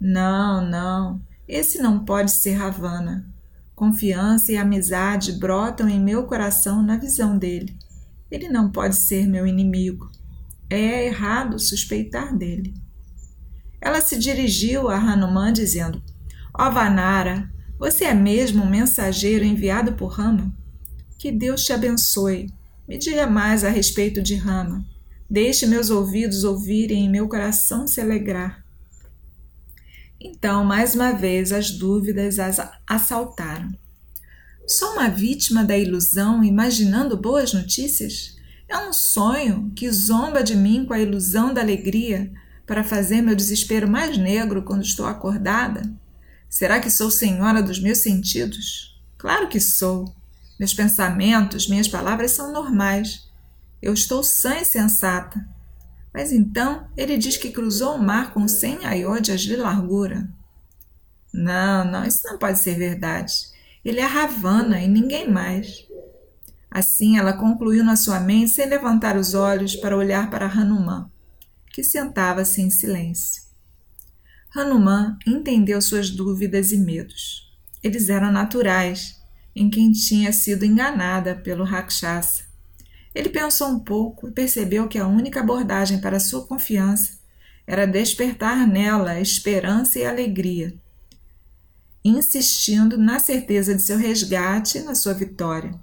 Não, 0.00 0.66
não, 0.68 1.20
esse 1.46 1.80
não 1.80 2.04
pode 2.04 2.32
ser 2.32 2.54
Ravana. 2.54 3.24
Confiança 3.76 4.50
e 4.50 4.56
amizade 4.56 5.32
brotam 5.32 5.88
em 5.88 6.00
meu 6.00 6.24
coração 6.24 6.82
na 6.82 6.96
visão 6.96 7.38
dele. 7.38 7.76
Ele 8.30 8.48
não 8.48 8.70
pode 8.70 8.96
ser 8.96 9.26
meu 9.28 9.46
inimigo. 9.46 10.10
É 10.68 11.06
errado 11.06 11.58
suspeitar 11.58 12.36
dele. 12.36 12.74
Ela 13.82 14.00
se 14.00 14.16
dirigiu 14.16 14.88
a 14.88 14.96
Hanuman 14.96 15.52
dizendo: 15.52 16.00
Ó 16.54 16.70
Vanara, 16.70 17.50
você 17.76 18.04
é 18.04 18.14
mesmo 18.14 18.62
um 18.62 18.70
mensageiro 18.70 19.44
enviado 19.44 19.94
por 19.94 20.06
Rama? 20.06 20.54
Que 21.18 21.32
Deus 21.32 21.64
te 21.64 21.72
abençoe. 21.72 22.48
Me 22.86 22.96
diga 22.96 23.26
mais 23.26 23.64
a 23.64 23.70
respeito 23.70 24.22
de 24.22 24.36
Rama. 24.36 24.86
Deixe 25.28 25.66
meus 25.66 25.90
ouvidos 25.90 26.44
ouvirem 26.44 27.04
e 27.04 27.08
meu 27.08 27.28
coração 27.28 27.88
se 27.88 28.00
alegrar. 28.00 28.64
Então, 30.20 30.64
mais 30.64 30.94
uma 30.94 31.12
vez, 31.12 31.50
as 31.50 31.72
dúvidas 31.72 32.38
as 32.38 32.60
assaltaram. 32.86 33.68
Sou 34.64 34.92
uma 34.92 35.08
vítima 35.08 35.64
da 35.64 35.76
ilusão 35.76 36.44
imaginando 36.44 37.16
boas 37.16 37.52
notícias? 37.52 38.36
É 38.68 38.78
um 38.78 38.92
sonho 38.92 39.72
que 39.74 39.90
zomba 39.90 40.44
de 40.44 40.54
mim 40.54 40.84
com 40.84 40.94
a 40.94 41.00
ilusão 41.00 41.52
da 41.52 41.60
alegria 41.60 42.32
para 42.72 42.82
fazer 42.82 43.20
meu 43.20 43.36
desespero 43.36 43.86
mais 43.86 44.16
negro 44.16 44.62
quando 44.62 44.80
estou 44.80 45.04
acordada? 45.04 45.82
Será 46.48 46.80
que 46.80 46.88
sou 46.88 47.10
senhora 47.10 47.62
dos 47.62 47.78
meus 47.78 47.98
sentidos? 47.98 48.98
Claro 49.18 49.46
que 49.46 49.60
sou. 49.60 50.14
Meus 50.58 50.72
pensamentos, 50.72 51.68
minhas 51.68 51.86
palavras 51.86 52.30
são 52.30 52.50
normais 52.50 53.30
eu 53.82 53.92
estou 53.92 54.22
sã 54.22 54.58
e 54.58 54.64
sensata. 54.64 55.44
Mas 56.14 56.32
então 56.32 56.86
ele 56.96 57.18
diz 57.18 57.36
que 57.36 57.50
cruzou 57.50 57.96
o 57.96 58.02
mar 58.02 58.32
com 58.32 58.46
cem 58.46 58.86
aiodias 58.86 59.40
de 59.40 59.56
largura. 59.56 60.28
Não, 61.34 61.84
não, 61.84 62.04
isso 62.04 62.22
não 62.24 62.38
pode 62.38 62.58
ser 62.58 62.76
verdade. 62.76 63.34
Ele 63.84 63.98
é 63.98 64.06
Ravana 64.06 64.80
e 64.80 64.86
ninguém 64.86 65.28
mais. 65.28 65.84
Assim 66.70 67.18
ela 67.18 67.32
concluiu 67.32 67.84
na 67.84 67.96
sua 67.96 68.20
mente 68.20 68.52
sem 68.52 68.66
levantar 68.66 69.16
os 69.16 69.34
olhos 69.34 69.74
para 69.74 69.96
olhar 69.96 70.30
para 70.30 70.46
Hanuman, 70.46 71.10
que 71.72 71.82
sentava-se 71.82 72.60
em 72.60 72.70
silêncio. 72.70 73.42
Hanuman 74.54 75.16
entendeu 75.26 75.80
suas 75.80 76.10
dúvidas 76.10 76.72
e 76.72 76.76
medos. 76.76 77.50
Eles 77.82 78.08
eram 78.08 78.30
naturais, 78.30 79.20
em 79.56 79.70
quem 79.70 79.90
tinha 79.92 80.32
sido 80.32 80.64
enganada 80.64 81.34
pelo 81.34 81.64
Rakshasa 81.64 82.52
ele 83.14 83.28
pensou 83.28 83.68
um 83.68 83.78
pouco 83.78 84.28
e 84.28 84.32
percebeu 84.32 84.88
que 84.88 84.98
a 84.98 85.06
única 85.06 85.40
abordagem 85.40 86.00
para 86.00 86.20
sua 86.20 86.46
confiança 86.46 87.18
era 87.66 87.86
despertar 87.86 88.66
nela 88.66 89.20
esperança 89.20 89.98
e 89.98 90.04
alegria, 90.04 90.74
insistindo 92.04 92.96
na 92.96 93.18
certeza 93.18 93.74
de 93.74 93.82
seu 93.82 93.98
resgate 93.98 94.78
e 94.78 94.82
na 94.82 94.94
sua 94.94 95.12
vitória. 95.12 95.78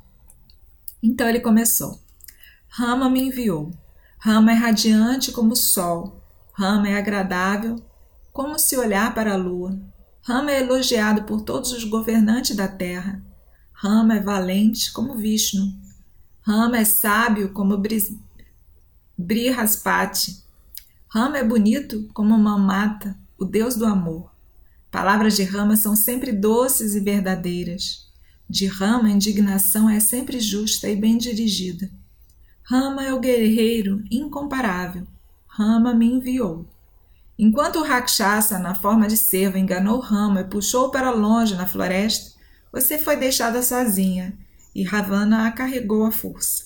Então 1.01 1.29
ele 1.29 1.39
começou. 1.39 1.99
Rama 2.67 3.09
me 3.09 3.21
enviou. 3.21 3.71
Rama 4.21 4.51
é 4.51 4.55
radiante 4.55 5.31
como 5.31 5.53
o 5.53 5.55
sol. 5.55 6.21
Rama 6.51 6.89
é 6.89 6.97
agradável 6.97 7.77
como 8.33 8.59
se 8.59 8.77
olhar 8.77 9.15
para 9.15 9.33
a 9.33 9.37
lua. 9.37 9.79
Rama 10.21 10.51
é 10.51 10.59
elogiado 10.59 11.23
por 11.23 11.41
todos 11.41 11.71
os 11.71 11.85
governantes 11.85 12.53
da 12.53 12.67
terra. 12.67 13.23
Rama 13.71 14.17
é 14.17 14.19
valente 14.19 14.91
como 14.91 15.15
Vishnu. 15.15 15.73
Rama 16.41 16.77
é 16.79 16.83
sábio 16.83 17.53
como 17.53 17.81
Brihaspati. 19.17 20.43
Rama 21.07 21.37
é 21.37 21.43
bonito 21.43 22.09
como 22.13 22.37
Mamata, 22.37 23.17
o 23.37 23.45
deus 23.45 23.75
do 23.75 23.85
amor. 23.85 24.29
Palavras 24.91 25.37
de 25.37 25.43
Rama 25.43 25.77
são 25.77 25.95
sempre 25.95 26.33
doces 26.33 26.93
e 26.93 26.99
verdadeiras. 26.99 28.09
De 28.49 28.65
Rama, 28.65 29.07
a 29.07 29.11
indignação 29.11 29.89
é 29.89 30.01
sempre 30.01 30.41
justa 30.41 30.89
e 30.89 30.95
bem 30.95 31.17
dirigida. 31.17 31.89
Rama 32.71 33.03
é 33.03 33.11
o 33.11 33.19
guerreiro 33.19 34.03
incomparável. 34.11 35.07
Rama 35.47 35.91
me 35.91 36.05
enviou. 36.05 36.67
Enquanto 37.35 37.77
o 37.77 37.83
Rakshasa, 37.83 38.59
na 38.59 38.75
forma 38.75 39.07
de 39.07 39.17
cervo, 39.17 39.57
enganou 39.57 39.99
Rama 39.99 40.41
e 40.41 40.43
puxou 40.43 40.91
para 40.91 41.09
longe 41.09 41.55
na 41.55 41.65
floresta, 41.65 42.37
você 42.71 42.99
foi 42.99 43.15
deixada 43.15 43.63
sozinha 43.63 44.37
e 44.75 44.83
Ravana 44.83 45.47
a 45.47 45.51
carregou 45.51 46.05
à 46.05 46.11
força. 46.11 46.65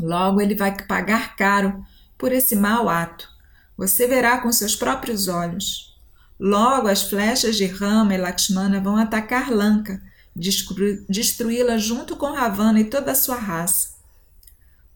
Logo 0.00 0.40
ele 0.40 0.54
vai 0.54 0.80
pagar 0.86 1.34
caro 1.34 1.84
por 2.16 2.30
esse 2.30 2.54
mau 2.54 2.88
ato. 2.88 3.28
Você 3.76 4.06
verá 4.06 4.38
com 4.38 4.52
seus 4.52 4.76
próprios 4.76 5.26
olhos. 5.26 5.98
Logo 6.38 6.86
as 6.86 7.02
flechas 7.02 7.56
de 7.56 7.66
Rama 7.66 8.14
e 8.14 8.18
Lakshmana 8.18 8.80
vão 8.80 8.96
atacar 8.96 9.50
Lanka, 9.50 10.00
destruí-la 11.08 11.78
junto 11.78 12.14
com 12.14 12.30
Ravana 12.30 12.78
e 12.78 12.84
toda 12.84 13.10
a 13.10 13.16
sua 13.16 13.34
raça. 13.34 13.95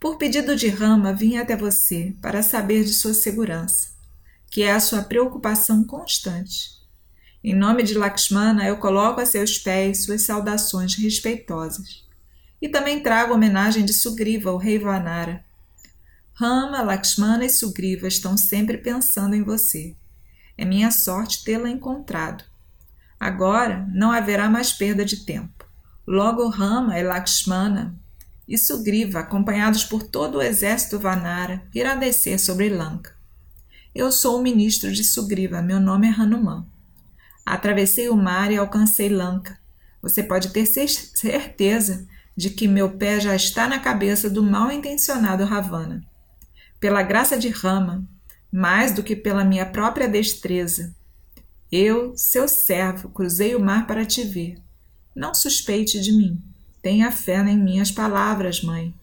Por 0.00 0.16
pedido 0.16 0.56
de 0.56 0.66
Rama, 0.68 1.12
vim 1.12 1.36
até 1.36 1.54
você 1.54 2.14
para 2.22 2.42
saber 2.42 2.84
de 2.84 2.94
sua 2.94 3.12
segurança, 3.12 3.90
que 4.50 4.62
é 4.62 4.72
a 4.72 4.80
sua 4.80 5.02
preocupação 5.02 5.84
constante. 5.84 6.70
Em 7.44 7.54
nome 7.54 7.82
de 7.82 7.92
Lakshmana, 7.92 8.66
eu 8.66 8.78
coloco 8.78 9.20
a 9.20 9.26
seus 9.26 9.58
pés 9.58 10.04
suas 10.04 10.22
saudações 10.22 10.94
respeitosas. 10.94 12.08
E 12.62 12.68
também 12.68 13.02
trago 13.02 13.34
homenagem 13.34 13.84
de 13.84 13.92
Sugriva, 13.92 14.50
o 14.50 14.56
rei 14.56 14.78
Vanara. 14.78 15.44
Rama, 16.32 16.80
Lakshmana 16.80 17.44
e 17.44 17.50
Sugriva 17.50 18.08
estão 18.08 18.38
sempre 18.38 18.78
pensando 18.78 19.36
em 19.36 19.42
você. 19.42 19.94
É 20.56 20.64
minha 20.64 20.90
sorte 20.90 21.44
tê-la 21.44 21.68
encontrado. 21.68 22.42
Agora 23.18 23.86
não 23.92 24.10
haverá 24.10 24.48
mais 24.48 24.72
perda 24.72 25.04
de 25.04 25.26
tempo. 25.26 25.66
Logo 26.06 26.48
Rama 26.48 26.98
e 26.98 27.02
Lakshmana 27.02 27.94
e 28.50 28.58
Sugriva, 28.58 29.20
acompanhados 29.20 29.84
por 29.84 30.02
todo 30.02 30.38
o 30.38 30.42
exército 30.42 30.98
Vanara, 30.98 31.62
irá 31.72 31.94
descer 31.94 32.36
sobre 32.36 32.68
Lanka. 32.68 33.14
Eu 33.94 34.10
sou 34.10 34.40
o 34.40 34.42
ministro 34.42 34.90
de 34.92 35.04
Sugriva, 35.04 35.62
meu 35.62 35.78
nome 35.78 36.08
é 36.08 36.10
Hanuman. 36.10 36.66
Atravessei 37.46 38.08
o 38.08 38.16
mar 38.16 38.50
e 38.50 38.56
alcancei 38.56 39.08
Lanka. 39.08 39.56
Você 40.02 40.20
pode 40.20 40.48
ter 40.48 40.66
certeza 40.66 42.08
de 42.36 42.50
que 42.50 42.66
meu 42.66 42.96
pé 42.98 43.20
já 43.20 43.36
está 43.36 43.68
na 43.68 43.78
cabeça 43.78 44.28
do 44.28 44.42
mal 44.42 44.72
intencionado 44.72 45.44
Ravana. 45.44 46.04
Pela 46.80 47.04
graça 47.04 47.38
de 47.38 47.50
Rama, 47.50 48.04
mais 48.50 48.92
do 48.92 49.04
que 49.04 49.14
pela 49.14 49.44
minha 49.44 49.66
própria 49.66 50.08
destreza, 50.08 50.92
eu, 51.70 52.16
seu 52.16 52.48
servo, 52.48 53.10
cruzei 53.10 53.54
o 53.54 53.60
mar 53.60 53.86
para 53.86 54.04
te 54.04 54.24
ver. 54.24 54.56
Não 55.14 55.32
suspeite 55.34 56.00
de 56.00 56.10
mim. 56.10 56.49
Tenha 56.82 57.10
fé 57.10 57.36
em 57.36 57.58
minhas 57.58 57.90
palavras, 57.90 58.62
mãe, 58.62 58.94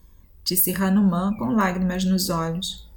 disse 0.44 0.74
Hanuman 0.74 1.34
com 1.36 1.52
lágrimas 1.52 2.04
nos 2.04 2.28
olhos. 2.28 2.88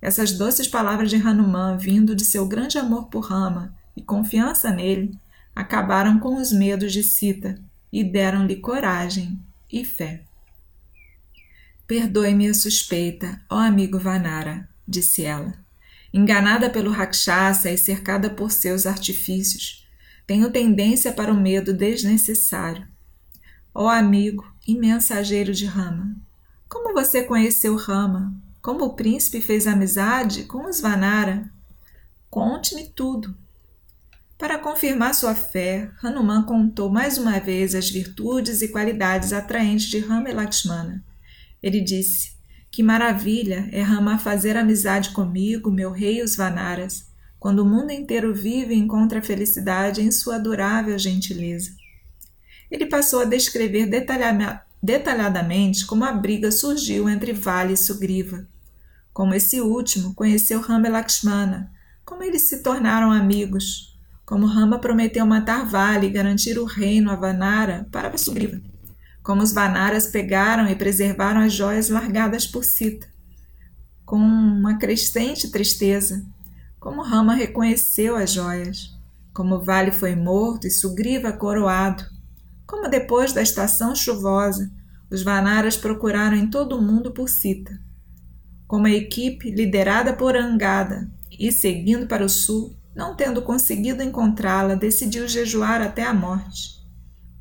Essas 0.00 0.32
doces 0.32 0.68
palavras 0.68 1.08
de 1.08 1.16
Hanuman, 1.16 1.78
vindo 1.78 2.14
de 2.14 2.24
seu 2.24 2.46
grande 2.46 2.76
amor 2.78 3.06
por 3.06 3.20
Rama 3.20 3.74
e 3.96 4.02
confiança 4.02 4.70
nele, 4.70 5.18
acabaram 5.54 6.18
com 6.18 6.36
os 6.36 6.52
medos 6.52 6.92
de 6.92 7.02
Sita 7.02 7.58
e 7.90 8.04
deram-lhe 8.04 8.56
coragem 8.56 9.40
e 9.72 9.84
fé. 9.84 10.22
Perdoe-me 11.86 12.48
a 12.48 12.54
suspeita, 12.54 13.40
ó 13.48 13.56
amigo 13.56 13.98
Vanara, 13.98 14.68
disse 14.86 15.24
ela. 15.24 15.54
Enganada 16.12 16.68
pelo 16.68 16.90
Rakshasa 16.90 17.70
e 17.70 17.78
cercada 17.78 18.28
por 18.28 18.50
seus 18.50 18.86
artifícios, 18.86 19.86
tenho 20.26 20.50
tendência 20.50 21.12
para 21.12 21.32
o 21.32 21.40
medo 21.40 21.72
desnecessário. 21.72 22.86
Ó 23.78 23.90
amigo 23.90 24.42
e 24.66 24.74
mensageiro 24.74 25.52
de 25.52 25.66
Rama, 25.66 26.16
como 26.66 26.94
você 26.94 27.22
conheceu 27.22 27.76
Rama? 27.76 28.34
Como 28.62 28.86
o 28.86 28.94
príncipe 28.94 29.38
fez 29.42 29.66
amizade 29.66 30.44
com 30.44 30.66
os 30.66 30.80
Vanara? 30.80 31.52
Conte-me 32.30 32.88
tudo. 32.88 33.36
Para 34.38 34.58
confirmar 34.58 35.14
sua 35.14 35.34
fé, 35.34 35.90
Hanuman 36.02 36.44
contou 36.44 36.88
mais 36.88 37.18
uma 37.18 37.38
vez 37.38 37.74
as 37.74 37.90
virtudes 37.90 38.62
e 38.62 38.68
qualidades 38.68 39.34
atraentes 39.34 39.88
de 39.88 39.98
Rama 39.98 40.30
e 40.30 40.32
Lakshmana. 40.32 41.04
Ele 41.62 41.82
disse: 41.82 42.34
Que 42.70 42.82
maravilha 42.82 43.68
é 43.70 43.82
Rama 43.82 44.18
fazer 44.18 44.56
amizade 44.56 45.10
comigo, 45.10 45.70
meu 45.70 45.90
rei 45.90 46.20
e 46.20 46.22
os 46.22 46.34
Vanaras, 46.34 47.10
quando 47.38 47.58
o 47.58 47.66
mundo 47.66 47.90
inteiro 47.90 48.34
vive 48.34 48.72
e 48.72 48.78
encontra 48.78 49.20
felicidade 49.20 50.00
em 50.00 50.10
sua 50.10 50.36
adorável 50.36 50.98
gentileza. 50.98 51.72
Ele 52.70 52.86
passou 52.86 53.20
a 53.20 53.24
descrever 53.24 53.88
detalhadamente 54.82 55.86
como 55.86 56.04
a 56.04 56.12
briga 56.12 56.50
surgiu 56.50 57.08
entre 57.08 57.32
Vale 57.32 57.74
e 57.74 57.76
Sugriva, 57.76 58.46
como 59.12 59.34
esse 59.34 59.60
último 59.60 60.14
conheceu 60.14 60.60
Rama 60.60 60.88
e 60.88 60.90
Lakshmana, 60.90 61.72
como 62.04 62.22
eles 62.22 62.42
se 62.42 62.62
tornaram 62.62 63.10
amigos, 63.10 63.96
como 64.24 64.46
Rama 64.46 64.78
prometeu 64.78 65.24
matar 65.24 65.64
Vali 65.66 66.08
e 66.08 66.10
garantir 66.10 66.58
o 66.58 66.64
reino 66.64 67.10
a 67.10 67.16
Vanara 67.16 67.86
para 67.92 68.18
Sugriva. 68.18 68.60
Como 69.22 69.42
os 69.42 69.52
Vanaras 69.52 70.08
pegaram 70.08 70.68
e 70.68 70.74
preservaram 70.74 71.40
as 71.40 71.52
joias 71.52 71.88
largadas 71.88 72.46
por 72.46 72.64
Sita. 72.64 73.08
Com 74.04 74.18
uma 74.18 74.78
crescente 74.78 75.50
tristeza, 75.50 76.24
como 76.78 77.02
Rama 77.02 77.34
reconheceu 77.34 78.14
as 78.16 78.32
joias. 78.32 78.94
Como 79.32 79.60
Vale 79.60 79.90
foi 79.90 80.14
morto 80.14 80.66
e 80.66 80.70
Sugriva 80.70 81.32
coroado. 81.32 82.04
Como 82.66 82.88
depois 82.88 83.32
da 83.32 83.42
estação 83.42 83.94
chuvosa, 83.94 84.70
os 85.10 85.22
Vanaras 85.22 85.76
procuraram 85.76 86.36
em 86.36 86.50
todo 86.50 86.76
o 86.76 86.82
mundo 86.82 87.12
por 87.12 87.28
Sita. 87.28 87.80
Como 88.66 88.86
a 88.86 88.90
equipe, 88.90 89.50
liderada 89.50 90.12
por 90.12 90.36
Angada 90.36 91.08
e 91.38 91.52
seguindo 91.52 92.06
para 92.06 92.24
o 92.24 92.28
sul, 92.28 92.76
não 92.94 93.14
tendo 93.14 93.42
conseguido 93.42 94.02
encontrá-la, 94.02 94.74
decidiu 94.74 95.28
jejuar 95.28 95.80
até 95.80 96.02
a 96.02 96.14
morte. 96.14 96.84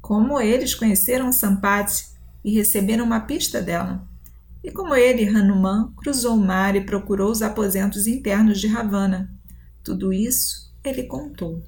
Como 0.02 0.40
eles 0.40 0.76
conheceram 0.76 1.32
Sampati 1.32 2.06
e 2.44 2.54
receberam 2.54 3.06
uma 3.06 3.22
pista 3.22 3.62
dela. 3.62 4.08
E 4.64 4.70
como 4.70 4.94
ele, 4.94 5.28
Hanuman, 5.28 5.92
cruzou 5.96 6.36
o 6.36 6.46
mar 6.46 6.76
e 6.76 6.86
procurou 6.86 7.32
os 7.32 7.42
aposentos 7.42 8.06
internos 8.06 8.60
de 8.60 8.68
Ravana. 8.68 9.34
Tudo 9.84 10.14
isso 10.14 10.72
ele 10.84 11.04
contou. 11.04 11.64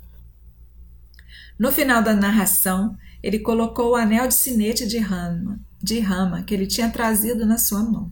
No 1.58 1.71
final 1.71 2.03
da 2.03 2.13
narração, 2.13 2.95
ele 3.27 3.39
colocou 3.39 3.91
o 3.91 3.95
anel 3.97 4.25
de 4.25 4.35
sinete 4.35 4.87
de 4.87 4.99
Rama, 4.99 5.59
de 5.83 5.99
Rama 5.99 6.43
que 6.43 6.53
ele 6.53 6.65
tinha 6.65 6.89
trazido 6.89 7.45
na 7.45 7.57
sua 7.57 7.83
mão. 7.83 8.09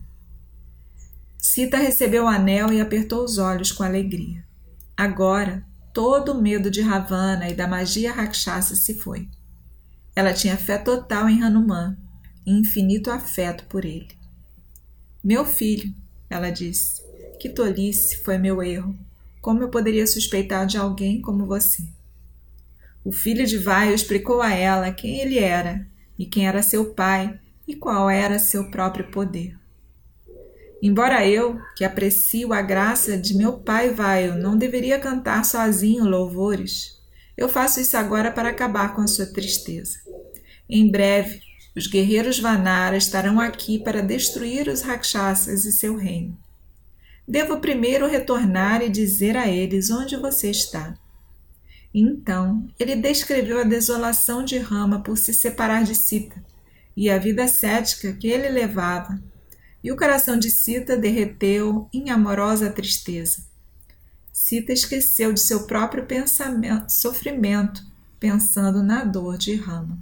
Sita 1.37 1.77
recebeu 1.77 2.25
o 2.25 2.27
anel 2.27 2.73
e 2.73 2.81
apertou 2.81 3.23
os 3.23 3.37
olhos 3.37 3.71
com 3.71 3.81
alegria. 3.81 4.43
Agora, 4.97 5.65
todo 5.93 6.33
o 6.33 6.41
medo 6.41 6.69
de 6.69 6.81
Ravana 6.81 7.47
e 7.47 7.53
da 7.53 7.65
magia 7.65 8.11
Rakshasa 8.11 8.75
se 8.75 8.95
foi. 8.95 9.29
Ela 10.13 10.33
tinha 10.33 10.57
fé 10.57 10.77
total 10.77 11.29
em 11.29 11.41
Hanuman 11.41 11.97
e 12.45 12.51
infinito 12.51 13.09
afeto 13.09 13.63
por 13.69 13.85
ele. 13.85 14.09
Meu 15.23 15.45
filho, 15.45 15.95
ela 16.29 16.49
disse, 16.49 17.01
que 17.39 17.47
tolice 17.47 18.17
foi 18.17 18.37
meu 18.37 18.61
erro. 18.61 18.93
Como 19.39 19.63
eu 19.63 19.69
poderia 19.69 20.05
suspeitar 20.05 20.67
de 20.67 20.77
alguém 20.77 21.21
como 21.21 21.45
você? 21.45 21.94
O 23.05 23.11
filho 23.11 23.45
de 23.45 23.59
Vaio 23.59 23.93
explicou 23.93 24.41
a 24.41 24.51
ela 24.51 24.91
quem 24.91 25.19
ele 25.19 25.37
era 25.37 25.87
e 26.17 26.25
quem 26.25 26.47
era 26.47 26.63
seu 26.63 26.95
pai 26.95 27.39
e 27.67 27.75
qual 27.75 28.09
era 28.09 28.39
seu 28.39 28.71
próprio 28.71 29.11
poder. 29.11 29.55
Embora 30.81 31.23
eu, 31.27 31.61
que 31.77 31.85
aprecio 31.85 32.51
a 32.51 32.63
graça 32.63 33.15
de 33.15 33.37
meu 33.37 33.59
pai 33.59 33.91
Vaio, 33.91 34.33
não 34.33 34.57
deveria 34.57 34.97
cantar 34.97 35.45
sozinho 35.45 36.03
louvores, 36.03 36.99
eu 37.37 37.47
faço 37.47 37.79
isso 37.79 37.95
agora 37.95 38.31
para 38.31 38.49
acabar 38.49 38.95
com 38.95 39.01
a 39.01 39.07
sua 39.07 39.27
tristeza. 39.27 39.99
Em 40.67 40.89
breve, 40.89 41.41
os 41.75 41.85
guerreiros 41.85 42.39
Vanara 42.39 42.97
estarão 42.97 43.39
aqui 43.39 43.77
para 43.77 44.01
destruir 44.01 44.67
os 44.67 44.81
Rakshasas 44.81 45.63
e 45.63 45.71
seu 45.71 45.95
reino. 45.95 46.35
Devo 47.27 47.59
primeiro 47.59 48.07
retornar 48.07 48.81
e 48.81 48.89
dizer 48.89 49.37
a 49.37 49.47
eles 49.47 49.91
onde 49.91 50.15
você 50.15 50.49
está. 50.49 50.97
Então, 51.97 52.67
ele 52.77 52.93
descreveu 52.93 53.57
a 53.57 53.63
desolação 53.63 54.43
de 54.43 54.57
Rama 54.57 54.99
por 54.99 55.17
se 55.17 55.33
separar 55.33 55.85
de 55.85 55.95
Sita 55.95 56.43
e 56.93 57.09
a 57.09 57.17
vida 57.17 57.47
cética 57.47 58.11
que 58.11 58.27
ele 58.27 58.49
levava 58.49 59.17
e 59.81 59.89
o 59.93 59.95
coração 59.95 60.37
de 60.37 60.51
Sita 60.51 60.97
derreteu 60.97 61.87
em 61.93 62.09
amorosa 62.09 62.69
tristeza. 62.69 63.45
Sita 64.33 64.73
esqueceu 64.73 65.31
de 65.31 65.39
seu 65.39 65.65
próprio 65.67 66.05
pensamento, 66.05 66.89
sofrimento, 66.89 67.81
pensando 68.19 68.83
na 68.83 69.05
dor 69.05 69.37
de 69.37 69.55
Rama. 69.55 69.97